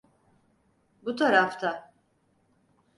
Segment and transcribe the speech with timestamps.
[1.05, 1.93] Bu tarafta!